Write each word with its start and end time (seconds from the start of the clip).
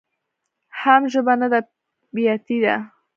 حم 0.79 1.01
ژبه 1.13 1.33
نده 1.41 1.59
بياتي 2.13 2.57
ده. 2.63 2.75